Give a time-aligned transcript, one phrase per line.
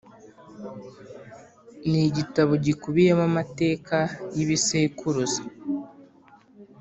[1.89, 3.97] Ni igitabo gikubiyemo amateka
[4.35, 5.41] y’ibisekuruza